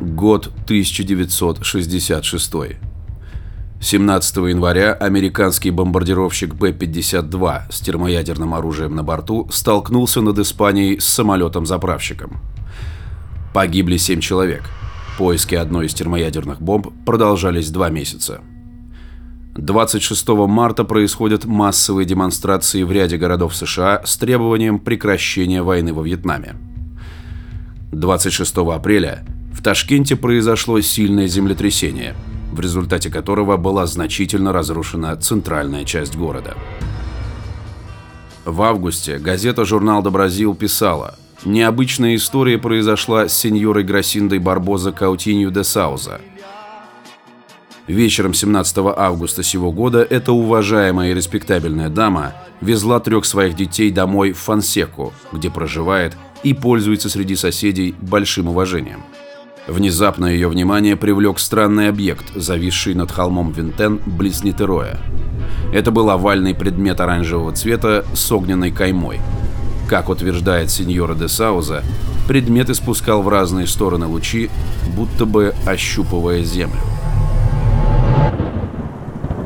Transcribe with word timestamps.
Год 0.00 0.46
1966. 0.64 2.52
17 3.80 4.36
января 4.36 4.92
американский 4.92 5.72
бомбардировщик 5.72 6.54
Б-52 6.54 7.62
с 7.68 7.80
термоядерным 7.80 8.54
оружием 8.54 8.94
на 8.94 9.02
борту 9.02 9.48
столкнулся 9.50 10.20
над 10.20 10.38
Испанией 10.38 11.00
с 11.00 11.04
самолетом-заправщиком. 11.04 12.38
Погибли 13.52 13.96
7 13.96 14.20
человек. 14.20 14.62
Поиски 15.18 15.56
одной 15.56 15.86
из 15.86 15.94
термоядерных 15.94 16.62
бомб 16.62 16.92
продолжались 17.04 17.70
два 17.70 17.90
месяца. 17.90 18.40
26 19.56 20.28
марта 20.28 20.84
происходят 20.84 21.44
массовые 21.44 22.06
демонстрации 22.06 22.84
в 22.84 22.92
ряде 22.92 23.16
городов 23.16 23.56
США 23.56 24.02
с 24.04 24.16
требованием 24.16 24.78
прекращения 24.78 25.62
войны 25.62 25.92
во 25.92 26.04
Вьетнаме. 26.04 26.54
26 27.90 28.58
апреля 28.58 29.24
в 29.52 29.62
Ташкенте 29.62 30.16
произошло 30.16 30.80
сильное 30.80 31.26
землетрясение, 31.26 32.14
в 32.52 32.60
результате 32.60 33.10
которого 33.10 33.56
была 33.56 33.86
значительно 33.86 34.52
разрушена 34.52 35.16
центральная 35.16 35.84
часть 35.84 36.16
города. 36.16 36.56
В 38.44 38.62
августе 38.62 39.18
газета 39.18 39.64
«Журнал 39.64 40.02
до 40.02 40.10
Бразил» 40.10 40.54
писала 40.54 41.16
«Необычная 41.44 42.16
история 42.16 42.58
произошла 42.58 43.28
с 43.28 43.36
сеньорой 43.36 43.84
Грасиндой 43.84 44.38
Барбоза 44.38 44.92
Каутинью 44.92 45.50
де 45.50 45.64
Сауза, 45.64 46.20
Вечером 47.88 48.34
17 48.34 48.76
августа 48.94 49.42
сего 49.42 49.72
года 49.72 50.02
эта 50.02 50.30
уважаемая 50.30 51.12
и 51.12 51.14
респектабельная 51.14 51.88
дама 51.88 52.34
везла 52.60 53.00
трех 53.00 53.24
своих 53.24 53.56
детей 53.56 53.90
домой 53.90 54.32
в 54.32 54.38
Фансеку, 54.38 55.14
где 55.32 55.50
проживает 55.50 56.14
и 56.42 56.52
пользуется 56.52 57.08
среди 57.08 57.34
соседей 57.34 57.94
большим 58.02 58.48
уважением. 58.48 59.02
Внезапно 59.68 60.24
ее 60.24 60.48
внимание 60.48 60.96
привлек 60.96 61.38
странный 61.38 61.90
объект, 61.90 62.24
зависший 62.34 62.94
над 62.94 63.12
холмом 63.12 63.52
Винтен 63.52 64.00
близ 64.06 64.42
Нитероя. 64.42 64.98
Это 65.74 65.90
был 65.90 66.08
овальный 66.08 66.54
предмет 66.54 67.00
оранжевого 67.00 67.52
цвета 67.52 68.06
с 68.14 68.32
огненной 68.32 68.70
каймой. 68.70 69.20
Как 69.86 70.08
утверждает 70.08 70.70
сеньора 70.70 71.14
де 71.14 71.28
Сауза, 71.28 71.84
предмет 72.26 72.70
испускал 72.70 73.22
в 73.22 73.28
разные 73.28 73.66
стороны 73.66 74.06
лучи, 74.06 74.48
будто 74.96 75.26
бы 75.26 75.54
ощупывая 75.66 76.42
землю. 76.42 76.80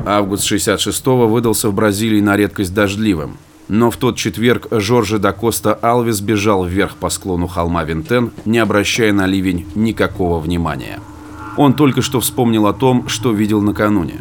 Август 0.07 0.51
66-го 0.51 1.27
выдался 1.27 1.69
в 1.69 1.75
Бразилии 1.75 2.21
на 2.21 2.37
редкость 2.37 2.73
дождливым. 2.73 3.39
Но 3.69 3.91
в 3.91 3.97
тот 3.97 4.17
четверг 4.17 4.67
Жорже 4.71 5.19
да 5.19 5.33
Коста 5.33 5.75
Алвес 5.75 6.21
бежал 6.21 6.65
вверх 6.65 6.97
по 6.97 7.11
склону 7.11 7.47
холма 7.47 7.85
Винтен, 7.85 8.33
не 8.45 8.59
обращая 8.59 9.13
на 9.13 9.27
ливень 9.27 9.67
никакого 9.75 10.41
внимания. 10.41 11.01
Он 11.57 11.75
только 11.75 12.03
что 12.03 12.21
вспомнил 12.21 12.67
о 12.67 12.73
том, 12.73 13.09
что 13.09 13.33
видел 13.33 13.61
накануне. 13.63 14.21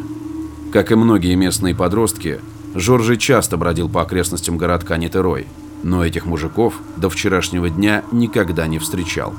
Как 0.72 0.92
и 0.92 0.96
многие 0.96 1.36
местные 1.36 1.76
подростки, 1.76 2.40
Жоржи 2.76 3.18
часто 3.18 3.58
бродил 3.58 3.90
по 3.90 4.02
окрестностям 4.02 4.58
городка 4.58 4.98
Нитерой, 4.98 5.48
но 5.84 6.06
этих 6.06 6.26
мужиков 6.26 6.76
до 6.96 7.10
вчерашнего 7.10 7.70
дня 7.70 8.04
никогда 8.12 8.68
не 8.68 8.80
встречал. 8.80 9.34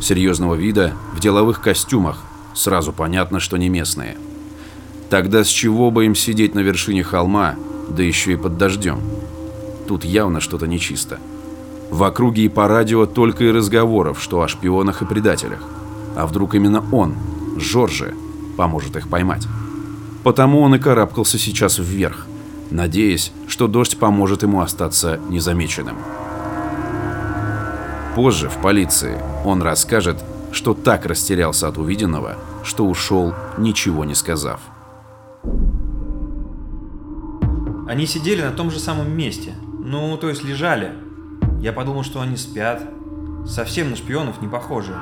Серьезного 0.00 0.54
вида, 0.54 0.94
в 1.14 1.20
деловых 1.20 1.60
костюмах, 1.60 2.22
сразу 2.54 2.92
понятно, 2.92 3.40
что 3.40 3.56
не 3.56 3.68
местные– 3.68 4.16
Тогда 5.10 5.42
с 5.42 5.48
чего 5.48 5.90
бы 5.90 6.04
им 6.04 6.14
сидеть 6.14 6.54
на 6.54 6.60
вершине 6.60 7.02
холма, 7.02 7.54
да 7.90 8.02
еще 8.02 8.32
и 8.32 8.36
под 8.36 8.56
дождем? 8.58 9.00
Тут 9.86 10.04
явно 10.04 10.40
что-то 10.40 10.66
нечисто. 10.66 11.18
В 11.90 12.02
округе 12.02 12.44
и 12.44 12.48
по 12.48 12.68
радио 12.68 13.06
только 13.06 13.44
и 13.44 13.50
разговоров, 13.50 14.22
что 14.22 14.42
о 14.42 14.48
шпионах 14.48 15.02
и 15.02 15.06
предателях. 15.06 15.62
А 16.16 16.26
вдруг 16.26 16.54
именно 16.54 16.84
он, 16.92 17.14
Жоржи, 17.56 18.14
поможет 18.56 18.96
их 18.96 19.08
поймать? 19.08 19.46
Потому 20.22 20.60
он 20.60 20.74
и 20.74 20.78
карабкался 20.78 21.38
сейчас 21.38 21.78
вверх, 21.78 22.26
надеясь, 22.70 23.32
что 23.46 23.66
дождь 23.68 23.98
поможет 23.98 24.42
ему 24.42 24.60
остаться 24.60 25.18
незамеченным. 25.30 25.96
Позже 28.14 28.48
в 28.48 28.60
полиции 28.60 29.18
он 29.44 29.62
расскажет, 29.62 30.22
что 30.52 30.74
так 30.74 31.06
растерялся 31.06 31.68
от 31.68 31.78
увиденного, 31.78 32.36
что 32.64 32.84
ушел, 32.84 33.32
ничего 33.56 34.04
не 34.04 34.14
сказав. 34.14 34.60
Они 37.88 38.04
сидели 38.04 38.42
на 38.42 38.50
том 38.50 38.70
же 38.70 38.78
самом 38.78 39.16
месте. 39.16 39.54
Ну, 39.62 40.18
то 40.18 40.28
есть 40.28 40.44
лежали. 40.44 40.92
Я 41.58 41.72
подумал, 41.72 42.04
что 42.04 42.20
они 42.20 42.36
спят. 42.36 42.82
Совсем 43.46 43.88
на 43.88 43.96
шпионов 43.96 44.42
не 44.42 44.48
похожи. 44.48 44.94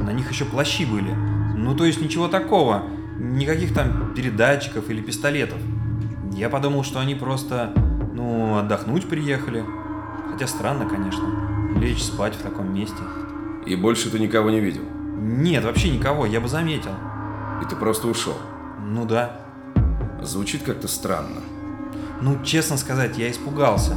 На 0.00 0.12
них 0.12 0.30
еще 0.30 0.44
плащи 0.44 0.84
были. 0.84 1.12
Ну, 1.56 1.74
то 1.76 1.84
есть 1.84 2.00
ничего 2.00 2.28
такого. 2.28 2.84
Никаких 3.18 3.74
там 3.74 4.14
передатчиков 4.14 4.88
или 4.88 5.00
пистолетов. 5.00 5.58
Я 6.32 6.48
подумал, 6.48 6.84
что 6.84 7.00
они 7.00 7.16
просто, 7.16 7.72
ну, 8.14 8.56
отдохнуть 8.56 9.08
приехали. 9.08 9.64
Хотя 10.30 10.46
странно, 10.46 10.88
конечно. 10.88 11.26
Лечь 11.76 12.04
спать 12.04 12.36
в 12.36 12.42
таком 12.42 12.72
месте. 12.72 13.02
И 13.66 13.74
больше 13.74 14.10
ты 14.10 14.20
никого 14.20 14.50
не 14.50 14.60
видел? 14.60 14.84
Нет, 15.18 15.64
вообще 15.64 15.90
никого, 15.90 16.24
я 16.24 16.40
бы 16.40 16.46
заметил. 16.46 16.92
И 17.60 17.64
ты 17.64 17.74
просто 17.74 18.06
ушел? 18.06 18.36
Ну 18.78 19.06
да. 19.06 19.40
Звучит 20.22 20.62
как-то 20.62 20.86
странно. 20.86 21.40
Ну, 22.22 22.40
честно 22.44 22.76
сказать, 22.76 23.18
я 23.18 23.28
испугался. 23.32 23.96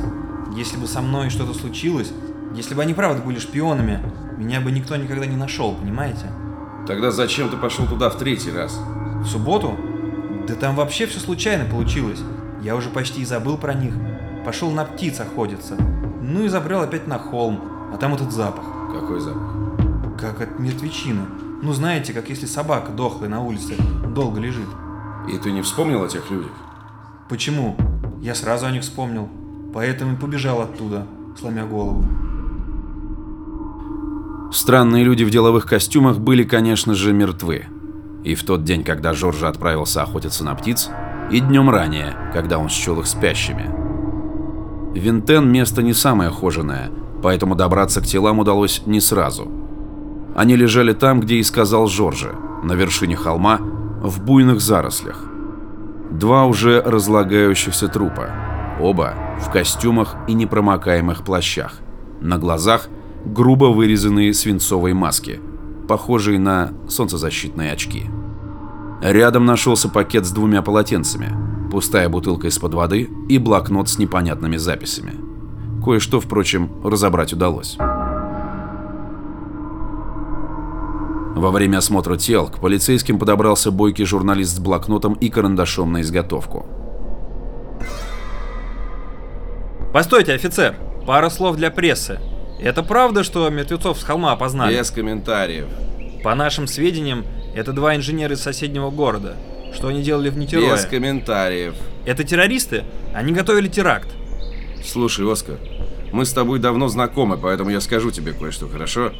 Если 0.55 0.77
бы 0.77 0.87
со 0.87 1.01
мной 1.01 1.29
что-то 1.29 1.53
случилось, 1.53 2.11
если 2.55 2.73
бы 2.73 2.81
они 2.81 2.95
правда 2.95 3.21
были 3.21 3.37
шпионами, 3.37 4.01
меня 4.35 4.61
бы 4.61 4.71
никто 4.71 4.95
никогда 4.95 5.27
не 5.27 5.35
нашел, 5.35 5.75
понимаете? 5.75 6.31
Тогда 6.87 7.11
зачем 7.11 7.49
ты 7.49 7.57
пошел 7.57 7.85
туда 7.85 8.09
в 8.09 8.17
третий 8.17 8.51
раз? 8.51 8.79
В 9.21 9.27
субботу? 9.27 9.77
Да 10.47 10.55
там 10.55 10.75
вообще 10.75 11.05
все 11.05 11.19
случайно 11.19 11.65
получилось. 11.65 12.19
Я 12.63 12.75
уже 12.75 12.89
почти 12.89 13.21
и 13.21 13.25
забыл 13.25 13.59
про 13.59 13.75
них. 13.75 13.93
Пошел 14.43 14.71
на 14.71 14.85
птиц 14.85 15.19
охотиться. 15.19 15.75
Ну 16.19 16.45
и 16.45 16.47
забрел 16.47 16.81
опять 16.81 17.05
на 17.05 17.19
холм. 17.19 17.61
А 17.93 17.97
там 17.97 18.15
этот 18.15 18.31
запах. 18.31 18.65
Какой 18.91 19.19
запах? 19.19 19.53
Как 20.19 20.41
от 20.41 20.57
мертвечины. 20.57 21.27
Ну 21.61 21.73
знаете, 21.73 22.11
как 22.11 22.27
если 22.29 22.47
собака 22.47 22.91
дохлая 22.91 23.29
на 23.29 23.41
улице 23.41 23.75
долго 24.15 24.39
лежит. 24.39 24.67
И 25.31 25.37
ты 25.37 25.51
не 25.51 25.61
вспомнил 25.61 26.03
о 26.03 26.07
тех 26.07 26.31
людях? 26.31 26.51
Почему? 27.29 27.75
Я 28.25 28.33
сразу 28.33 28.65
о 28.65 28.71
них 28.71 28.81
вспомнил, 28.81 29.29
поэтому 29.71 30.13
и 30.13 30.15
побежал 30.15 30.59
оттуда, 30.59 31.05
сломя 31.39 31.63
голову. 31.63 32.03
Странные 34.51 35.03
люди 35.03 35.23
в 35.23 35.29
деловых 35.29 35.67
костюмах 35.67 36.17
были, 36.17 36.43
конечно 36.43 36.95
же, 36.95 37.13
мертвы. 37.13 37.67
И 38.23 38.33
в 38.33 38.43
тот 38.43 38.63
день, 38.63 38.83
когда 38.83 39.13
Жоржа 39.13 39.47
отправился 39.47 40.01
охотиться 40.01 40.43
на 40.43 40.55
птиц, 40.55 40.89
и 41.29 41.39
днем 41.39 41.69
ранее, 41.69 42.17
когда 42.33 42.57
он 42.57 42.67
счел 42.67 42.99
их 42.99 43.05
спящими. 43.05 43.69
Винтен– 44.97 45.47
место 45.51 45.83
не 45.83 45.93
самое 45.93 46.31
хоженое, 46.31 46.89
поэтому 47.21 47.53
добраться 47.53 48.01
к 48.01 48.07
телам 48.07 48.39
удалось 48.39 48.81
не 48.87 49.01
сразу. 49.01 49.51
Они 50.35 50.55
лежали 50.55 50.93
там, 50.93 51.19
где 51.19 51.35
и 51.35 51.43
сказал 51.43 51.85
Жоржа, 51.85 52.33
на 52.63 52.73
вершине 52.73 53.15
холма, 53.15 53.59
в 54.01 54.19
буйных 54.23 54.61
зарослях. 54.61 55.34
Два 56.11 56.45
уже 56.45 56.81
разлагающихся 56.81 57.87
трупа. 57.87 58.29
Оба 58.79 59.13
в 59.39 59.51
костюмах 59.51 60.15
и 60.27 60.33
непромокаемых 60.33 61.23
плащах. 61.23 61.79
На 62.21 62.37
глазах 62.37 62.89
грубо 63.25 63.65
вырезанные 63.65 64.33
свинцовые 64.33 64.93
маски, 64.93 65.39
похожие 65.87 66.39
на 66.39 66.73
солнцезащитные 66.87 67.71
очки. 67.71 68.05
Рядом 69.01 69.45
нашелся 69.45 69.89
пакет 69.89 70.25
с 70.25 70.31
двумя 70.31 70.61
полотенцами, 70.61 71.29
пустая 71.71 72.07
бутылка 72.07 72.47
из-под 72.47 72.73
воды 72.73 73.09
и 73.27 73.37
блокнот 73.37 73.89
с 73.89 73.97
непонятными 73.97 74.57
записями. 74.57 75.15
Кое-что, 75.83 76.19
впрочем, 76.19 76.71
разобрать 76.83 77.33
удалось. 77.33 77.77
Во 81.35 81.51
время 81.51 81.79
осмотра 81.79 82.15
тел 82.15 82.47
к 82.47 82.61
полицейским 82.61 83.19
подобрался 83.19 83.69
бойкий 83.69 84.05
журналист 84.05 84.55
с 84.55 84.59
блокнотом 84.59 85.15
и 85.15 85.29
карандашом 85.29 85.91
на 85.91 85.99
изготовку. 86.01 86.65
Постойте, 89.91 90.33
офицер, 90.33 90.75
пара 91.05 91.29
слов 91.29 91.57
для 91.57 91.71
прессы. 91.71 92.21
Это 92.57 92.83
правда, 92.83 93.23
что 93.23 93.49
мертвецов 93.49 93.99
с 93.99 94.03
холма 94.03 94.31
опознали? 94.31 94.77
Без 94.77 94.89
комментариев. 94.91 95.67
По 96.23 96.33
нашим 96.35 96.67
сведениям, 96.67 97.25
это 97.53 97.73
два 97.73 97.97
инженера 97.97 98.33
из 98.33 98.41
соседнего 98.41 98.89
города. 98.89 99.35
Что 99.73 99.89
они 99.89 100.01
делали 100.01 100.29
в 100.29 100.37
Нитерое? 100.37 100.71
Без 100.71 100.85
комментариев. 100.85 101.75
Это 102.05 102.23
террористы? 102.23 102.85
Они 103.13 103.33
готовили 103.33 103.67
теракт. 103.67 104.07
Слушай, 104.85 105.29
Оскар, 105.29 105.57
мы 106.13 106.25
с 106.25 106.31
тобой 106.31 106.59
давно 106.59 106.87
знакомы, 106.87 107.37
поэтому 107.37 107.71
я 107.71 107.81
скажу 107.81 108.09
тебе 108.09 108.31
кое-что, 108.31 108.69
хорошо? 108.69 109.11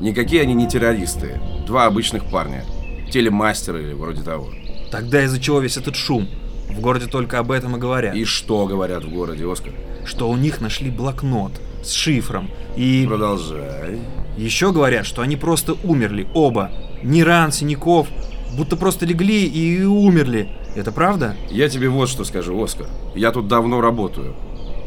Никакие 0.00 0.42
они 0.42 0.54
не 0.54 0.68
террористы. 0.68 1.40
Два 1.66 1.86
обычных 1.86 2.24
парня. 2.30 2.64
Телемастер 3.10 3.76
или 3.76 3.92
вроде 3.92 4.22
того. 4.22 4.50
Тогда 4.90 5.22
из-за 5.24 5.40
чего 5.40 5.60
весь 5.60 5.76
этот 5.76 5.96
шум? 5.96 6.28
В 6.68 6.80
городе 6.80 7.06
только 7.06 7.38
об 7.38 7.50
этом 7.50 7.76
и 7.76 7.78
говорят. 7.78 8.14
И 8.14 8.24
что 8.24 8.66
говорят 8.66 9.04
в 9.04 9.10
городе, 9.10 9.50
Оскар? 9.50 9.72
Что 10.04 10.28
у 10.28 10.36
них 10.36 10.60
нашли 10.60 10.90
блокнот 10.90 11.52
с 11.82 11.92
шифром 11.92 12.50
и... 12.76 13.04
Продолжай. 13.06 14.00
Еще 14.36 14.72
говорят, 14.72 15.06
что 15.06 15.22
они 15.22 15.36
просто 15.36 15.76
умерли, 15.84 16.26
оба. 16.34 16.70
Ни 17.02 17.20
ран, 17.20 17.52
синяков, 17.52 18.08
будто 18.56 18.76
просто 18.76 19.04
легли 19.04 19.46
и 19.46 19.84
умерли. 19.84 20.48
Это 20.74 20.92
правда? 20.92 21.36
Я 21.50 21.68
тебе 21.68 21.88
вот 21.88 22.08
что 22.08 22.24
скажу, 22.24 22.60
Оскар. 22.62 22.86
Я 23.14 23.30
тут 23.30 23.48
давно 23.48 23.80
работаю. 23.80 24.34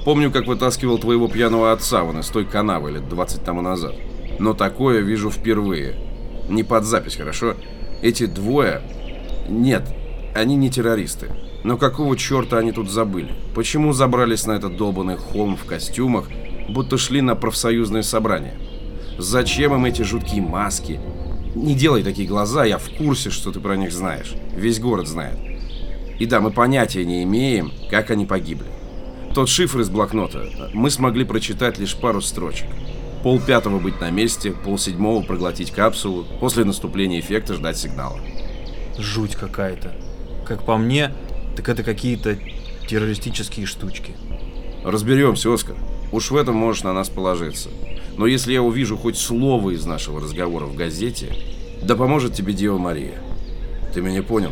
Помню, 0.04 0.31
как 0.31 0.48
вытаскивал 0.48 0.98
твоего 0.98 1.28
пьяного 1.28 1.72
отца 1.72 2.04
вон 2.04 2.19
из 2.19 2.28
той 2.28 2.46
канавы 2.46 2.92
лет 2.92 3.08
20 3.10 3.44
тому 3.44 3.62
назад. 3.62 3.94
Но 4.40 4.54
такое 4.54 5.02
вижу 5.02 5.30
впервые. 5.30 5.96
Не 6.50 6.64
под 6.64 6.86
запись, 6.86 7.16
хорошо? 7.16 7.56
Эти 8.02 8.26
двое... 8.26 8.82
Нет, 9.48 9.84
они 10.34 10.56
не 10.56 10.70
террористы. 10.70 11.30
Но 11.64 11.78
какого 11.78 12.18
черта 12.18 12.60
они 12.60 12.72
тут 12.72 12.92
забыли? 12.92 13.34
Почему 13.54 13.94
забрались 13.94 14.46
на 14.46 14.54
этот 14.54 14.78
долбанный 14.78 15.18
холм 15.18 15.56
в 15.56 15.66
костюмах, 15.66 16.30
будто 16.70 16.98
шли 16.98 17.22
на 17.22 17.36
профсоюзное 17.36 18.04
собрание? 18.04 18.54
Зачем 19.18 19.74
им 19.74 19.86
эти 19.86 20.02
жуткие 20.02 20.42
маски? 20.42 21.00
Не 21.56 21.74
делай 21.74 22.04
такие 22.04 22.28
глаза, 22.28 22.66
я 22.66 22.78
в 22.78 22.90
курсе, 22.98 23.30
что 23.30 23.52
ты 23.52 23.60
про 23.60 23.78
них 23.78 23.94
знаешь. 23.94 24.34
Весь 24.56 24.80
город 24.80 25.08
знает. 25.08 25.38
И 26.20 26.26
да, 26.26 26.42
мы 26.42 26.52
понятия 26.52 27.06
не 27.06 27.24
имеем, 27.24 27.72
как 27.90 28.12
они 28.12 28.26
погибли. 28.26 28.68
Тот 29.34 29.50
шифр 29.50 29.80
из 29.82 29.90
блокнота 29.90 30.46
мы 30.74 30.90
смогли 30.90 31.26
прочитать 31.26 31.78
лишь 31.78 31.96
пару 31.96 32.22
строчек. 32.22 32.68
Пол 33.25 33.39
пятого 33.39 33.80
быть 33.80 34.00
на 34.00 34.12
месте, 34.12 34.51
пол 34.51 34.77
седьмого 34.77 35.24
проглотить 35.24 35.72
капсулу, 35.72 36.27
после 36.39 36.63
наступления 36.63 37.19
эффекта 37.19 37.56
ждать 37.56 37.75
сигнала. 37.75 38.19
Жуть 39.00 39.36
какая-то. 39.36 39.95
Как 40.45 40.63
по 40.63 40.77
мне, 40.77 41.12
так 41.56 41.68
это 41.68 41.81
какие-то 41.81 42.38
террористические 42.88 43.66
штучки. 43.66 44.13
Разберемся, 44.83 45.51
Оскар. 45.51 45.75
Уж 46.12 46.30
в 46.30 46.36
этом 46.36 46.56
можешь 46.56 46.83
на 46.83 46.94
нас 46.94 47.10
положиться. 47.10 47.69
Но 48.16 48.27
если 48.27 48.54
я 48.54 48.62
увижу 48.62 48.95
хоть 48.95 49.18
слово 49.18 49.72
из 49.72 49.88
нашего 49.88 50.22
разговора 50.22 50.66
в 50.66 50.75
газете, 50.75 51.36
да 51.81 51.95
поможет 51.95 52.36
тебе 52.36 52.54
Дева 52.54 52.77
Мария. 52.77 53.18
Ты 53.95 54.04
меня 54.04 54.22
понял? 54.22 54.51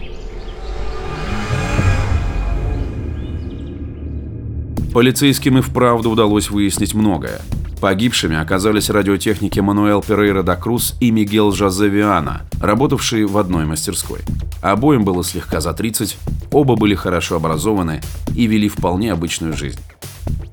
Полицейским 4.92 5.60
и 5.60 5.62
вправду 5.62 6.10
удалось 6.10 6.50
выяснить 6.50 6.96
многое. 6.96 7.40
Погибшими 7.84 8.38
оказались 8.38 8.90
радиотехники 8.90 9.60
Мануэл 9.60 10.02
Перейра 10.02 10.42
да 10.42 10.56
Круз 10.56 10.96
и 11.02 11.12
Мигел 11.12 11.52
Жозе 11.52 11.90
Виана, 11.90 12.44
работавшие 12.62 13.26
в 13.26 13.38
одной 13.38 13.66
мастерской. 13.66 14.22
Обоим 14.62 15.04
было 15.04 15.22
слегка 15.22 15.60
за 15.60 15.74
30, 15.74 16.18
оба 16.54 16.78
были 16.78 16.96
хорошо 16.96 17.36
образованы 17.36 18.02
и 18.34 18.48
вели 18.48 18.70
вполне 18.70 19.12
обычную 19.12 19.58
жизнь. 19.58 19.82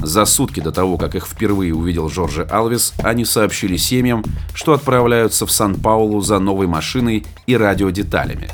За 0.01 0.25
сутки 0.25 0.59
до 0.59 0.73
того, 0.73 0.99
как 0.99 1.15
их 1.15 1.25
впервые 1.25 1.73
увидел 1.73 2.09
Жорже 2.09 2.43
Алвис, 2.51 2.95
они 3.01 3.25
сообщили 3.25 3.77
семьям, 3.77 4.25
что 4.53 4.73
отправляются 4.73 5.47
в 5.47 5.53
Сан-Паулу 5.53 6.23
за 6.23 6.41
новой 6.41 6.67
машиной 6.67 7.25
и 7.47 7.57
радиодеталями. 7.57 8.49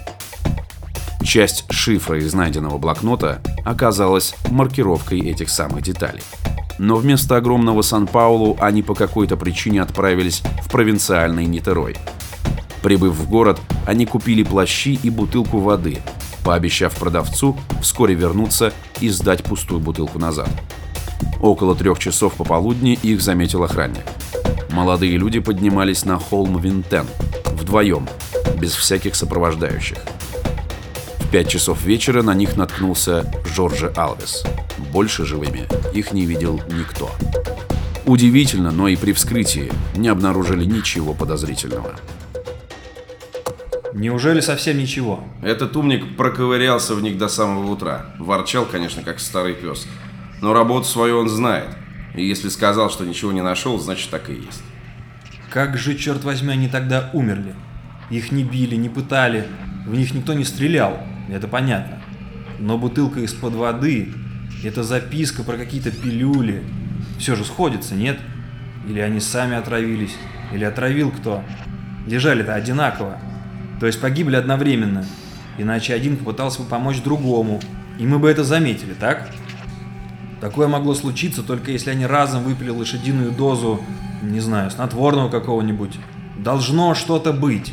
Часть 1.25 1.64
шифра 1.70 2.19
из 2.19 2.34
найденного 2.34 2.76
блокнота 2.76 3.40
оказалась 3.64 4.34
маркировкой 4.50 5.20
этих 5.20 5.49
самых 5.49 5.81
деталей. 5.81 6.23
Но 6.78 6.96
вместо 6.96 7.37
огромного 7.37 7.82
Сан-Паулу 7.82 8.56
они 8.61 8.82
по 8.82 8.94
какой-то 8.94 9.37
причине 9.37 9.82
отправились 9.82 10.43
в 10.62 10.70
провинциальный 10.70 11.46
Нитерой. 11.46 11.96
Прибыв 12.82 13.14
в 13.14 13.28
город, 13.28 13.61
они 13.87 14.06
купили 14.06 14.43
плащи 14.43 14.94
и 15.02 15.11
бутылку 15.11 15.58
воды, 15.58 15.99
пообещав 16.44 16.94
продавцу 16.94 17.56
вскоре 17.81 18.14
вернуться 18.14 18.73
и 19.00 19.08
сдать 19.08 19.43
пустую 19.43 19.81
бутылку 19.81 20.19
назад. 20.19 20.49
Около 21.40 21.75
трех 21.75 21.99
часов 21.99 22.34
пополудни 22.34 22.99
их 23.02 23.20
заметил 23.20 23.64
охранник. 23.64 24.05
Молодые 24.70 25.17
люди 25.17 25.40
поднимались 25.40 26.05
на 26.05 26.19
холм 26.19 26.61
Винтен, 26.61 27.06
вдвоем, 27.46 28.06
без 28.61 28.75
всяких 28.75 29.14
сопровождающих. 29.14 29.99
В 31.20 31.28
пять 31.31 31.49
часов 31.49 31.82
вечера 31.82 32.23
на 32.23 32.34
них 32.34 32.56
наткнулся 32.56 33.32
Жорже 33.55 33.93
Алвес. 33.96 34.44
Больше 34.96 35.26
живыми 35.26 35.69
их 35.93 36.14
не 36.14 36.25
видел 36.25 36.58
никто. 36.70 37.10
Удивительно, 38.06 38.70
но 38.70 38.88
и 38.88 38.96
при 38.96 39.12
вскрытии 39.12 39.70
не 39.94 40.08
обнаружили 40.08 40.64
ничего 40.64 41.12
подозрительного. 41.12 41.96
Неужели 43.93 44.40
совсем 44.40 44.78
ничего? 44.78 45.22
Этот 45.43 45.76
умник 45.76 46.16
проковырялся 46.16 46.94
в 46.94 47.02
них 47.02 47.19
до 47.19 47.28
самого 47.28 47.70
утра. 47.70 48.06
Ворчал, 48.19 48.64
конечно, 48.64 49.02
как 49.02 49.20
старый 49.20 49.52
пес. 49.52 49.87
Но 50.40 50.54
работу 50.54 50.87
свою 50.87 51.19
он 51.19 51.28
знает. 51.28 51.76
И 52.14 52.26
если 52.26 52.49
сказал, 52.49 52.88
что 52.88 53.04
ничего 53.04 53.32
не 53.32 53.42
нашел, 53.42 53.78
значит 53.78 54.08
так 54.08 54.31
и 54.31 54.37
есть. 54.37 54.62
Как 55.50 55.76
же, 55.76 55.94
черт 55.94 56.25
возьми, 56.25 56.54
они 56.54 56.69
тогда 56.69 57.10
умерли? 57.12 57.54
Их 58.08 58.32
не 58.32 58.44
били, 58.44 58.76
не 58.76 58.88
пытали, 58.88 59.46
в 59.87 59.94
них 59.94 60.14
никто 60.14 60.32
не 60.32 60.44
стрелял, 60.44 60.99
это 61.28 61.49
понятно. 61.49 62.00
Но 62.58 62.78
бутылка 62.78 63.20
из-под 63.20 63.52
воды, 63.56 64.14
это 64.62 64.82
записка 64.82 65.42
про 65.42 65.56
какие-то 65.56 65.90
пилюли. 65.90 66.62
Все 67.18 67.36
же 67.36 67.44
сходится, 67.44 67.94
нет? 67.94 68.18
Или 68.88 69.00
они 69.00 69.20
сами 69.20 69.56
отравились, 69.56 70.14
или 70.52 70.64
отравил 70.64 71.10
кто. 71.10 71.42
Лежали-то 72.06 72.54
одинаково. 72.54 73.18
То 73.80 73.86
есть 73.86 74.00
погибли 74.00 74.36
одновременно. 74.36 75.04
Иначе 75.58 75.94
один 75.94 76.16
попытался 76.16 76.62
бы 76.62 76.68
помочь 76.68 77.02
другому, 77.02 77.60
и 77.98 78.06
мы 78.06 78.18
бы 78.18 78.30
это 78.30 78.44
заметили, 78.44 78.94
так? 78.94 79.28
Такое 80.40 80.68
могло 80.68 80.94
случиться 80.94 81.42
только 81.42 81.72
если 81.72 81.90
они 81.90 82.06
разом 82.06 82.42
выпили 82.44 82.68
лошадиную 82.68 83.32
дозу, 83.32 83.80
не 84.22 84.40
знаю, 84.40 84.70
снотворного 84.70 85.30
какого-нибудь. 85.30 85.98
Должно 86.38 86.94
что-то 86.94 87.32
быть. 87.32 87.72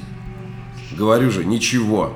Говорю 0.97 1.30
же, 1.30 1.44
ничего. 1.44 2.15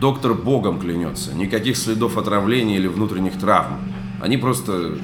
Доктор 0.00 0.34
богом 0.34 0.78
клянется. 0.78 1.34
Никаких 1.34 1.76
следов 1.76 2.16
отравления 2.16 2.76
или 2.76 2.86
внутренних 2.86 3.38
травм. 3.38 3.91
Они 4.22 4.36
просто... 4.36 4.94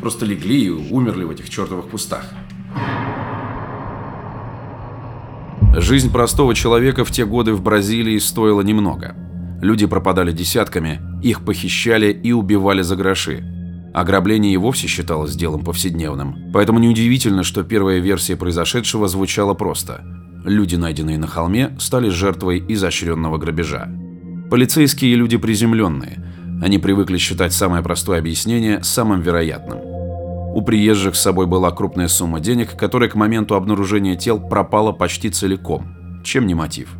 просто 0.00 0.24
легли 0.24 0.64
и 0.64 0.70
умерли 0.70 1.24
в 1.24 1.30
этих 1.30 1.50
чертовых 1.50 1.88
кустах. 1.88 2.24
Жизнь 5.76 6.10
простого 6.10 6.54
человека 6.54 7.04
в 7.04 7.10
те 7.10 7.26
годы 7.26 7.52
в 7.52 7.60
Бразилии 7.60 8.16
стоила 8.18 8.62
немного. 8.62 9.14
Люди 9.60 9.86
пропадали 9.86 10.32
десятками, 10.32 11.00
их 11.22 11.44
похищали 11.44 12.10
и 12.10 12.32
убивали 12.32 12.80
за 12.80 12.96
гроши. 12.96 13.44
Ограбление 13.92 14.54
и 14.54 14.56
вовсе 14.56 14.86
считалось 14.86 15.36
делом 15.36 15.62
повседневным, 15.62 16.50
поэтому 16.52 16.78
неудивительно, 16.78 17.42
что 17.42 17.64
первая 17.64 17.98
версия 17.98 18.34
произошедшего 18.34 19.08
звучала 19.08 19.52
просто. 19.52 20.00
Люди, 20.44 20.76
найденные 20.76 21.18
на 21.18 21.26
холме, 21.26 21.76
стали 21.78 22.08
жертвой 22.08 22.64
изощренного 22.66 23.36
грабежа. 23.36 23.88
Полицейские 24.50 25.16
люди 25.16 25.36
приземленные. 25.36 26.33
Они 26.62 26.78
привыкли 26.78 27.18
считать 27.18 27.52
самое 27.52 27.82
простое 27.82 28.18
объяснение 28.18 28.82
самым 28.82 29.20
вероятным. 29.20 29.78
У 30.54 30.62
приезжих 30.62 31.16
с 31.16 31.22
собой 31.22 31.46
была 31.46 31.70
крупная 31.72 32.08
сумма 32.08 32.40
денег, 32.40 32.76
которая 32.76 33.08
к 33.08 33.16
моменту 33.16 33.56
обнаружения 33.56 34.14
тел 34.14 34.40
пропала 34.40 34.92
почти 34.92 35.30
целиком. 35.30 36.22
Чем 36.24 36.46
не 36.46 36.54
мотив? 36.54 36.94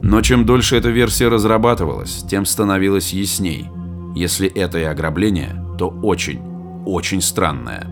Но 0.00 0.22
чем 0.22 0.46
дольше 0.46 0.76
эта 0.76 0.88
версия 0.88 1.28
разрабатывалась, 1.28 2.24
тем 2.28 2.46
становилось 2.46 3.12
ясней. 3.12 3.66
Если 4.14 4.48
это 4.48 4.78
и 4.78 4.84
ограбление, 4.84 5.62
то 5.78 5.88
очень, 5.88 6.40
очень 6.86 7.20
странное. 7.20 7.86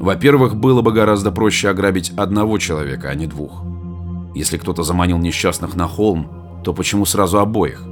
Во-первых, 0.00 0.56
было 0.56 0.82
бы 0.82 0.92
гораздо 0.92 1.30
проще 1.32 1.68
ограбить 1.68 2.10
одного 2.16 2.58
человека, 2.58 3.08
а 3.08 3.14
не 3.14 3.26
двух. 3.26 3.64
Если 4.34 4.56
кто-то 4.56 4.82
заманил 4.82 5.18
несчастных 5.18 5.74
на 5.74 5.86
холм, 5.86 6.60
то 6.64 6.72
почему 6.72 7.04
сразу 7.04 7.38
обоих? 7.38 7.84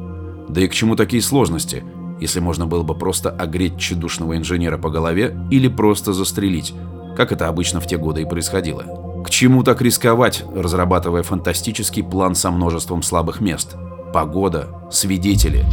Да 0.49 0.61
и 0.61 0.69
к 0.69 0.75
чему 0.75 0.97
такие 0.97 1.23
сложности, 1.23 1.85
если 2.21 2.41
можно 2.41 2.67
было 2.67 2.83
бы 2.83 2.95
просто 2.95 3.31
огреть 3.31 3.79
тщедушного 3.79 4.37
инженера 4.37 4.79
по 4.79 4.91
голове 4.91 5.37
или 5.51 5.69
просто 5.69 6.13
застрелить, 6.13 6.75
как 7.17 7.33
это 7.33 7.49
обычно 7.49 7.81
в 7.81 7.87
те 7.87 7.97
годы 7.97 8.23
и 8.23 8.27
происходило? 8.27 9.23
К 9.25 9.31
чему 9.31 9.63
так 9.63 9.83
рисковать, 9.83 10.45
разрабатывая 10.55 11.23
фантастический 11.23 12.03
план 12.03 12.35
со 12.35 12.51
множеством 12.51 13.03
слабых 13.03 13.41
мест? 13.41 13.77
Погода, 14.13 14.69
свидетели, 14.91 15.65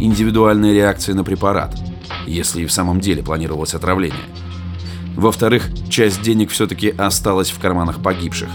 индивидуальные 0.00 0.74
реакции 0.74 1.12
на 1.12 1.24
препарат– 1.24 1.74
если 2.26 2.62
и 2.62 2.66
в 2.66 2.72
самом 2.72 3.00
деле 3.00 3.22
планировалось 3.22 3.74
отравление. 3.74 4.24
Во-вторых, 5.16 5.68
часть 5.88 6.22
денег 6.22 6.50
все-таки 6.50 6.90
осталась 6.90 7.50
в 7.50 7.58
карманах 7.58 8.02
погибших. 8.02 8.48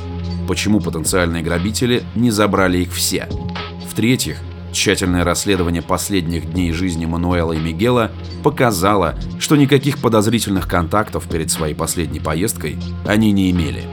Почему 0.48 0.80
потенциальные 0.80 1.44
грабители 1.44 2.04
не 2.16 2.30
забрали 2.30 2.80
их 2.80 2.94
все? 2.94 3.28
В-третьих, 3.90 4.38
тщательное 4.72 5.24
расследование 5.24 5.82
последних 5.82 6.52
дней 6.52 6.72
жизни 6.72 7.06
Мануэла 7.06 7.54
и 7.54 7.60
Мигела 7.60 8.12
показало, 8.44 9.16
что 9.40 9.56
никаких 9.56 10.00
подозрительных 10.00 10.68
контактов 10.68 11.26
перед 11.30 11.52
своей 11.52 11.74
последней 11.74 12.20
поездкой 12.20 12.78
они 13.06 13.32
не 13.32 13.52
имели. 13.52 13.84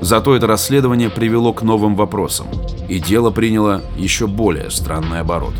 Зато 0.00 0.36
это 0.36 0.46
расследование 0.46 1.10
привело 1.10 1.52
к 1.52 1.62
новым 1.62 1.96
вопросам, 1.96 2.46
и 2.88 2.98
дело 2.98 3.30
приняло 3.30 3.82
еще 3.96 4.26
более 4.26 4.70
странный 4.70 5.20
оборот. 5.20 5.54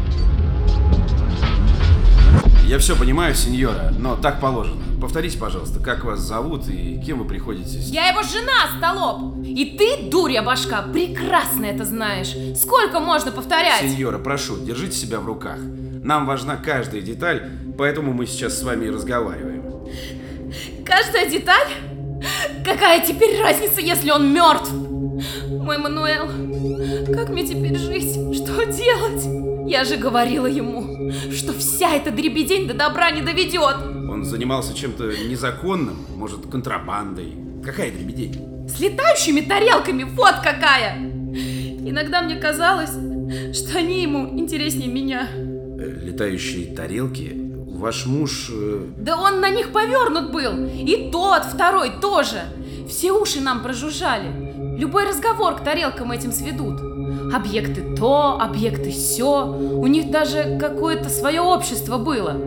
Я 2.68 2.78
все 2.78 2.94
понимаю, 2.94 3.34
сеньора, 3.34 3.94
но 3.98 4.14
так 4.14 4.42
положено. 4.42 4.82
Повторите, 5.00 5.38
пожалуйста, 5.38 5.80
как 5.80 6.04
вас 6.04 6.20
зовут 6.20 6.68
и 6.68 7.00
кем 7.00 7.18
вы 7.18 7.24
приходите? 7.24 7.78
Я 7.78 8.08
его 8.08 8.22
жена, 8.22 8.76
Столоп! 8.76 9.38
И 9.42 9.74
ты, 9.78 10.10
дурья 10.10 10.42
башка, 10.42 10.82
прекрасно 10.82 11.64
это 11.64 11.86
знаешь. 11.86 12.34
Сколько 12.58 13.00
можно 13.00 13.32
повторять? 13.32 13.80
Сеньора, 13.80 14.18
прошу, 14.18 14.58
держите 14.62 14.94
себя 14.98 15.18
в 15.18 15.24
руках. 15.24 15.56
Нам 15.58 16.26
важна 16.26 16.56
каждая 16.56 17.00
деталь, 17.00 17.48
поэтому 17.78 18.12
мы 18.12 18.26
сейчас 18.26 18.58
с 18.58 18.62
вами 18.62 18.84
и 18.84 18.90
разговариваем. 18.90 19.64
Каждая 20.84 21.26
деталь? 21.26 21.68
Какая 22.66 23.00
теперь 23.00 23.40
разница, 23.40 23.80
если 23.80 24.10
он 24.10 24.30
мертв? 24.30 24.70
Мой 25.48 25.78
Мануэл, 25.78 26.47
как 27.14 27.28
мне 27.30 27.46
теперь 27.46 27.78
жить? 27.78 28.12
Что 28.34 28.64
делать? 28.64 29.68
Я 29.68 29.84
же 29.84 29.96
говорила 29.96 30.46
ему, 30.46 31.12
что 31.30 31.52
вся 31.52 31.94
эта 31.94 32.10
дребедень 32.10 32.66
до 32.66 32.74
добра 32.74 33.10
не 33.10 33.20
доведет. 33.20 33.76
Он 34.10 34.24
занимался 34.24 34.74
чем-то 34.74 35.04
незаконным, 35.28 36.06
может, 36.16 36.46
контрабандой. 36.46 37.34
Какая 37.64 37.90
дребедень? 37.90 38.66
С 38.68 38.80
летающими 38.80 39.42
тарелками, 39.42 40.04
вот 40.04 40.36
какая! 40.42 40.96
Иногда 40.98 42.22
мне 42.22 42.36
казалось, 42.36 42.92
что 43.54 43.78
они 43.78 44.02
ему 44.02 44.38
интереснее 44.38 44.88
меня. 44.88 45.28
Э, 45.34 46.00
летающие 46.02 46.74
тарелки? 46.74 47.32
Ваш 47.78 48.06
муж... 48.06 48.50
Э... 48.52 48.86
Да 48.98 49.16
он 49.16 49.40
на 49.40 49.50
них 49.50 49.70
повернут 49.70 50.32
был. 50.32 50.66
И 50.66 51.10
тот, 51.12 51.44
второй 51.44 52.00
тоже. 52.00 52.42
Все 52.88 53.12
уши 53.12 53.40
нам 53.40 53.62
прожужжали. 53.62 54.47
Любой 54.78 55.08
разговор 55.08 55.56
к 55.56 55.64
тарелкам 55.64 56.12
этим 56.12 56.30
сведут. 56.30 56.80
Объекты 57.34 57.96
то, 57.96 58.38
объекты 58.40 58.92
все. 58.92 59.44
У 59.44 59.86
них 59.88 60.12
даже 60.12 60.56
какое-то 60.60 61.08
свое 61.08 61.40
общество 61.40 61.98
было. 61.98 62.40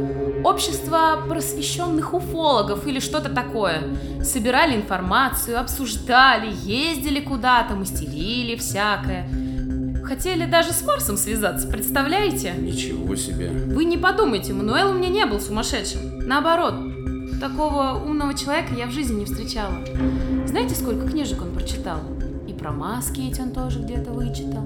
Общество 0.45 1.19
просвещенных 1.27 2.13
уфологов 2.13 2.87
или 2.87 3.01
что-то 3.01 3.27
такое. 3.27 3.83
Собирали 4.23 4.77
информацию, 4.77 5.59
обсуждали, 5.59 6.53
ездили 6.63 7.19
куда-то, 7.19 7.75
мастерили 7.75 8.55
всякое. 8.55 9.27
Хотели 10.05 10.45
даже 10.45 10.71
с 10.71 10.83
Марсом 10.83 11.17
связаться, 11.17 11.67
представляете? 11.67 12.53
Ничего 12.57 13.13
себе. 13.17 13.49
Вы 13.49 13.83
не 13.83 13.97
подумайте, 13.97 14.53
Мануэл 14.53 14.91
у 14.91 14.93
меня 14.93 15.09
не 15.09 15.25
был 15.25 15.41
сумасшедшим. 15.41 16.19
Наоборот, 16.25 16.75
такого 17.41 18.01
умного 18.05 18.33
человека 18.33 18.73
я 18.73 18.87
в 18.87 18.91
жизни 18.91 19.19
не 19.19 19.25
встречала. 19.25 19.75
Знаете, 20.45 20.75
сколько 20.75 21.09
книжек 21.09 21.41
он 21.41 21.53
прочитал? 21.53 21.99
Про 22.61 22.71
маски 22.71 23.21
эти 23.21 23.41
он 23.41 23.51
тоже 23.51 23.79
где-то 23.79 24.11
вычитал. 24.11 24.63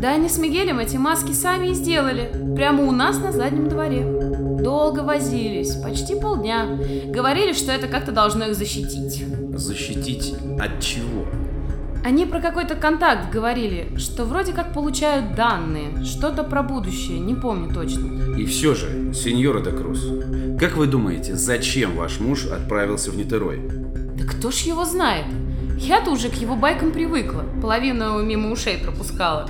Да 0.00 0.10
они 0.10 0.28
с 0.28 0.36
Мигелем 0.36 0.78
эти 0.78 0.98
маски 0.98 1.32
сами 1.32 1.68
и 1.68 1.74
сделали, 1.74 2.30
прямо 2.54 2.84
у 2.84 2.92
нас 2.92 3.18
на 3.18 3.32
заднем 3.32 3.68
дворе. 3.68 4.04
Долго 4.62 5.00
возились, 5.00 5.74
почти 5.76 6.14
полдня. 6.14 6.66
Говорили, 7.06 7.54
что 7.54 7.72
это 7.72 7.88
как-то 7.88 8.12
должно 8.12 8.46
их 8.46 8.54
защитить. 8.54 9.24
Защитить 9.54 10.34
от 10.60 10.80
чего? 10.80 11.24
Они 12.04 12.26
про 12.26 12.40
какой-то 12.40 12.74
контакт 12.74 13.32
говорили, 13.32 13.96
что 13.96 14.26
вроде 14.26 14.52
как 14.52 14.74
получают 14.74 15.34
данные, 15.34 16.04
что-то 16.04 16.44
про 16.44 16.62
будущее, 16.62 17.18
не 17.18 17.34
помню 17.34 17.72
точно. 17.72 18.36
И 18.36 18.44
все 18.44 18.74
же, 18.74 19.14
сеньора 19.14 19.62
де 19.62 19.70
Круз, 19.70 20.06
как 20.60 20.76
вы 20.76 20.86
думаете, 20.86 21.34
зачем 21.34 21.96
ваш 21.96 22.20
муж 22.20 22.44
отправился 22.44 23.10
в 23.10 23.16
Нитерой? 23.16 23.60
Да 24.18 24.24
кто 24.24 24.50
ж 24.50 24.56
его 24.58 24.84
знает? 24.84 25.24
Я-то 25.78 26.10
уже 26.10 26.28
к 26.28 26.34
его 26.34 26.56
байкам 26.56 26.92
привыкла, 26.92 27.44
половину 27.60 28.22
мимо 28.22 28.50
ушей 28.50 28.78
пропускала. 28.78 29.48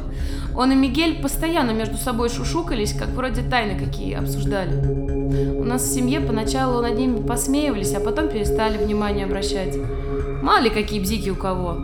Он 0.57 0.73
и 0.73 0.75
Мигель 0.75 1.21
постоянно 1.21 1.73
между 1.73 1.97
собой 1.97 2.29
шушукались, 2.29 2.93
как 2.93 3.09
вроде 3.09 3.43
тайны 3.43 3.79
какие 3.79 4.15
обсуждали. 4.15 4.75
У 5.59 5.65
нас 5.65 5.83
в 5.83 5.93
семье 5.93 6.21
поначалу 6.21 6.81
над 6.81 6.97
ними 6.97 7.27
посмеивались, 7.27 7.95
а 7.95 8.01
потом 8.01 8.29
перестали 8.29 8.79
внимание 8.79 9.27
обращать. 9.27 9.77
Мало 10.43 10.63
ли 10.63 10.71
какие 10.71 11.01
бзики 11.01 11.31
у 11.31 11.37
кого. 11.37 11.79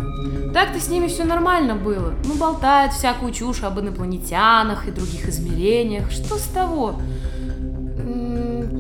Так-то 0.53 0.81
с 0.81 0.89
ними 0.89 1.07
все 1.07 1.25
нормально 1.25 1.77
было. 1.77 2.13
Ну, 2.27 2.35
болтают 2.35 2.93
всякую 2.93 3.33
чушь 3.33 3.63
об 3.63 3.81
инопланетянах 3.81 4.87
и 4.87 4.91
других 4.91 5.29
измерениях. 5.29 6.11
Что 6.11 6.37
с 6.37 6.43
того? 6.49 6.97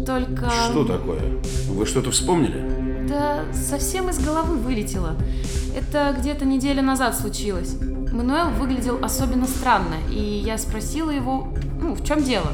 Только... 0.06 0.50
Что 0.50 0.84
такое? 0.84 1.20
Вы 1.68 1.86
что-то 1.86 2.10
вспомнили? 2.10 2.79
Да 3.10 3.44
совсем 3.52 4.08
из 4.08 4.24
головы 4.24 4.54
вылетело. 4.54 5.16
Это 5.76 6.14
где-то 6.16 6.44
неделю 6.44 6.80
назад 6.80 7.16
случилось. 7.18 7.74
Мануэл 8.12 8.50
выглядел 8.50 9.00
особенно 9.02 9.48
странно, 9.48 9.96
и 10.08 10.20
я 10.20 10.56
спросила 10.58 11.10
его, 11.10 11.48
ну, 11.80 11.94
в 11.94 12.04
чем 12.04 12.22
дело. 12.22 12.46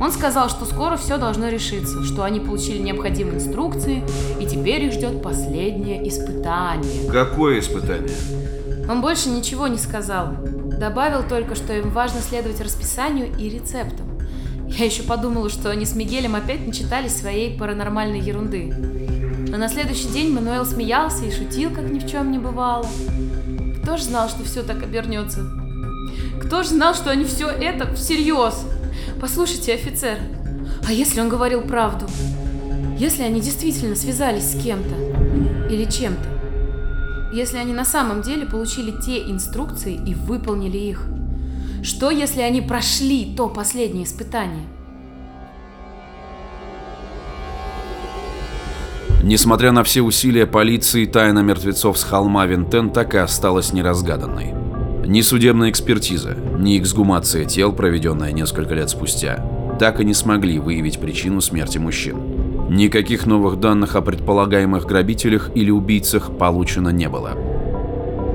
Он 0.00 0.12
сказал, 0.12 0.48
что 0.48 0.64
скоро 0.64 0.96
все 0.96 1.18
должно 1.18 1.48
решиться, 1.48 2.04
что 2.04 2.22
они 2.22 2.38
получили 2.38 2.78
необходимые 2.78 3.38
инструкции, 3.38 4.04
и 4.40 4.46
теперь 4.46 4.84
их 4.84 4.92
ждет 4.92 5.20
последнее 5.20 6.08
испытание. 6.08 7.10
Какое 7.10 7.58
испытание? 7.58 8.14
Он 8.88 9.00
больше 9.00 9.28
ничего 9.28 9.66
не 9.66 9.78
сказал. 9.78 10.34
Добавил 10.78 11.24
только, 11.28 11.56
что 11.56 11.72
им 11.72 11.90
важно 11.90 12.20
следовать 12.20 12.60
расписанию 12.60 13.26
и 13.36 13.48
рецептам. 13.48 14.06
Я 14.68 14.84
еще 14.84 15.02
подумала, 15.02 15.50
что 15.50 15.70
они 15.70 15.84
с 15.84 15.96
Мигелем 15.96 16.36
опять 16.36 16.64
не 16.64 16.72
читали 16.72 17.08
своей 17.08 17.58
паранормальной 17.58 18.20
ерунды. 18.20 18.72
Но 19.54 19.60
на 19.60 19.68
следующий 19.68 20.08
день 20.08 20.32
Мануэл 20.32 20.66
смеялся 20.66 21.24
и 21.24 21.30
шутил, 21.30 21.72
как 21.72 21.88
ни 21.88 22.00
в 22.00 22.10
чем 22.10 22.32
не 22.32 22.40
бывало. 22.40 22.88
Кто 23.80 23.96
ж 23.96 24.02
знал, 24.02 24.28
что 24.28 24.42
все 24.42 24.64
так 24.64 24.82
обернется? 24.82 25.48
Кто 26.42 26.64
ж 26.64 26.70
знал, 26.70 26.92
что 26.92 27.12
они 27.12 27.24
все 27.24 27.46
это 27.46 27.94
всерьез? 27.94 28.66
Послушайте, 29.20 29.74
офицер, 29.74 30.18
а 30.84 30.90
если 30.90 31.20
он 31.20 31.28
говорил 31.28 31.60
правду? 31.60 32.06
Если 32.98 33.22
они 33.22 33.40
действительно 33.40 33.94
связались 33.94 34.50
с 34.50 34.60
кем-то 34.60 34.96
или 35.72 35.88
чем-то? 35.88 37.32
Если 37.32 37.56
они 37.56 37.74
на 37.74 37.84
самом 37.84 38.22
деле 38.22 38.46
получили 38.46 39.00
те 39.06 39.18
инструкции 39.30 39.94
и 39.94 40.16
выполнили 40.16 40.78
их? 40.78 41.06
Что, 41.84 42.10
если 42.10 42.40
они 42.40 42.60
прошли 42.60 43.36
то 43.36 43.48
последнее 43.48 44.02
испытание? 44.02 44.66
Несмотря 49.24 49.72
на 49.72 49.84
все 49.84 50.02
усилия 50.02 50.44
полиции, 50.44 51.06
тайна 51.06 51.38
мертвецов 51.38 51.96
с 51.96 52.04
холма 52.04 52.44
Винтен 52.44 52.90
так 52.90 53.14
и 53.14 53.18
осталась 53.18 53.72
неразгаданной. 53.72 54.52
Ни 55.06 55.22
судебная 55.22 55.70
экспертиза, 55.70 56.36
ни 56.58 56.78
эксгумация 56.78 57.46
тел, 57.46 57.72
проведенная 57.72 58.32
несколько 58.32 58.74
лет 58.74 58.90
спустя, 58.90 59.42
так 59.80 59.98
и 59.98 60.04
не 60.04 60.12
смогли 60.12 60.58
выявить 60.58 61.00
причину 61.00 61.40
смерти 61.40 61.78
мужчин. 61.78 62.18
Никаких 62.68 63.24
новых 63.24 63.58
данных 63.58 63.96
о 63.96 64.02
предполагаемых 64.02 64.84
грабителях 64.84 65.50
или 65.54 65.70
убийцах 65.70 66.36
получено 66.36 66.90
не 66.90 67.08
было. 67.08 67.30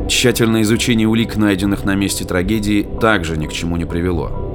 Тщательное 0.10 0.64
изучение 0.64 1.08
улик, 1.08 1.36
найденных 1.36 1.86
на 1.86 1.94
месте 1.94 2.26
трагедии, 2.26 2.88
также 3.00 3.38
ни 3.38 3.46
к 3.46 3.54
чему 3.54 3.78
не 3.78 3.86
привело. 3.86 4.49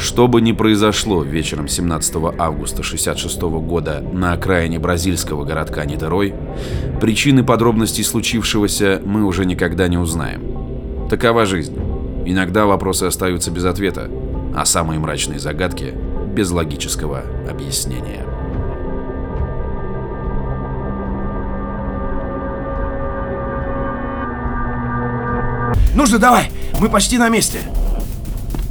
Что 0.00 0.28
бы 0.28 0.40
ни 0.40 0.52
произошло 0.52 1.22
вечером 1.22 1.68
17 1.68 2.14
августа 2.38 2.76
1966 2.76 3.42
года 3.42 4.02
на 4.12 4.32
окраине 4.32 4.78
бразильского 4.78 5.44
городка 5.44 5.84
Нитерой, 5.84 6.34
причины 7.02 7.44
подробностей 7.44 8.02
случившегося 8.02 9.02
мы 9.04 9.24
уже 9.24 9.44
никогда 9.44 9.88
не 9.88 9.98
узнаем. 9.98 11.06
Такова 11.10 11.44
жизнь. 11.44 11.78
Иногда 12.24 12.64
вопросы 12.64 13.04
остаются 13.04 13.50
без 13.50 13.66
ответа, 13.66 14.10
а 14.56 14.64
самые 14.64 14.98
мрачные 14.98 15.38
загадки– 15.38 15.94
без 16.34 16.50
логического 16.50 17.22
объяснения. 17.48 18.24
Ну 25.94 26.06
же, 26.06 26.18
давай, 26.18 26.50
мы 26.80 26.88
почти 26.88 27.18
на 27.18 27.28
месте. 27.28 27.58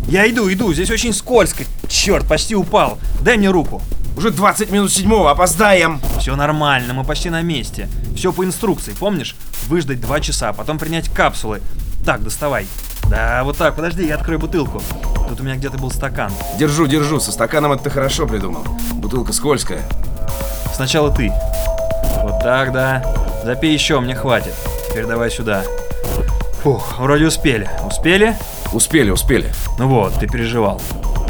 Я 0.10 0.28
иду, 0.28 0.52
иду, 0.52 0.74
здесь 0.74 0.90
очень 0.90 1.14
скользко. 1.14 1.66
Черт, 1.88 2.28
почти 2.28 2.56
упал. 2.56 2.98
Дай 3.22 3.38
мне 3.38 3.52
руку. 3.52 3.80
Уже 4.18 4.32
20 4.32 4.72
минут 4.72 4.92
седьмого, 4.92 5.30
опоздаем. 5.30 6.02
Все 6.18 6.36
нормально, 6.36 6.96
мы 6.96 7.04
почти 7.04 7.30
на 7.30 7.44
месте. 7.44 7.88
Все 8.16 8.34
по 8.34 8.44
инструкции, 8.44 8.96
помнишь? 9.00 9.36
Выждать 9.68 10.02
два 10.02 10.20
часа, 10.20 10.52
потом 10.52 10.80
принять 10.80 11.10
капсулы. 11.10 11.62
Так, 12.04 12.24
доставай. 12.24 12.66
Да, 13.08 13.44
вот 13.44 13.58
так, 13.58 13.76
подожди, 13.76 14.08
я 14.08 14.16
открою 14.16 14.40
бутылку. 14.40 14.82
Тут 15.30 15.42
у 15.42 15.44
меня 15.44 15.56
где-то 15.58 15.78
был 15.78 15.92
стакан. 15.92 16.32
Держу, 16.58 16.88
держу, 16.88 17.20
со 17.20 17.32
стаканом 17.32 17.72
это 17.72 17.84
ты 17.84 17.90
хорошо 17.92 18.26
придумал. 18.26 18.64
Бутылка 18.94 19.32
скользкая. 19.32 19.84
Сначала 20.74 21.14
ты. 21.14 21.32
Вот 22.24 22.40
так, 22.42 22.72
да. 22.72 23.04
Запей 23.46 23.72
еще, 23.72 24.00
мне 24.00 24.16
хватит. 24.16 24.56
Теперь 24.90 25.06
давай 25.06 25.30
сюда. 25.30 25.64
Фух, 26.64 26.98
вроде 26.98 27.28
успели. 27.28 27.70
Успели? 27.86 28.36
Успели, 28.72 29.10
успели. 29.10 29.52
Ну 29.80 29.88
вот, 29.88 30.14
ты 30.20 30.28
переживал. 30.28 30.80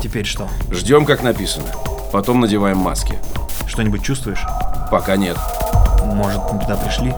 Теперь 0.01 0.25
что? 0.25 0.47
Ждем, 0.71 1.05
как 1.05 1.23
написано. 1.23 1.67
Потом 2.11 2.41
надеваем 2.41 2.77
маски. 2.77 3.17
Что-нибудь 3.67 4.03
чувствуешь? 4.03 4.43
Пока 4.91 5.15
нет. 5.15 5.37
Может, 6.03 6.41
мы 6.51 6.59
туда 6.59 6.75
пришли? 6.75 7.13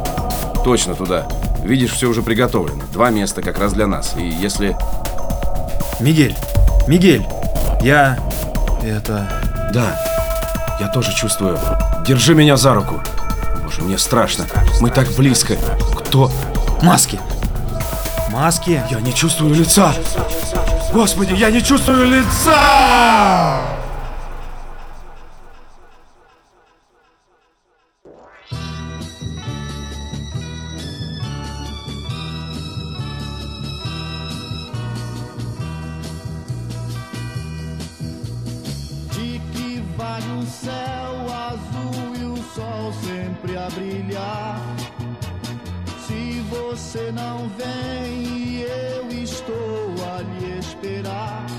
Точно 0.63 0.93
туда. 0.93 1.27
Видишь, 1.63 1.93
все 1.93 2.07
уже 2.07 2.21
приготовлено. 2.21 2.83
Два 2.93 3.09
места 3.09 3.41
как 3.41 3.57
раз 3.59 3.73
для 3.73 3.87
нас. 3.87 4.15
И 4.15 4.23
если... 4.23 4.75
Мигель! 5.99 6.35
Мигель! 6.87 7.25
Я... 7.81 8.19
Это... 8.83 9.27
Да. 9.73 9.99
Я 10.79 10.87
тоже 10.89 11.13
чувствую. 11.15 11.57
Держи 12.05 12.35
меня 12.35 12.57
за 12.57 12.73
руку. 12.73 13.01
Боже, 13.63 13.81
мне 13.81 13.97
страшно. 13.97 14.45
Мы 14.81 14.89
так 14.89 15.07
близко. 15.13 15.55
Кто? 15.97 16.31
Маски! 16.81 17.19
Маски! 18.31 18.81
Я 18.89 19.01
не 19.01 19.13
чувствую 19.13 19.53
лица. 19.53 19.93
Господи, 20.93 21.33
я 21.33 21.51
не 21.51 21.61
чувствую 21.61 22.05
лица! 22.05 23.71
Vale 39.97 40.25
um 40.33 40.45
céu 40.47 41.27
azul 41.29 42.15
e 42.19 42.25
o 42.25 42.37
sol 42.55 42.91
sempre 43.03 43.55
a 43.55 43.69
brilhar? 43.69 45.00
Se 46.11 46.41
você 46.41 47.09
não 47.13 47.47
vem, 47.57 48.63
eu 48.63 49.09
estou 49.23 49.95
a 50.13 50.21
lhe 50.21 50.59
esperar. 50.59 51.50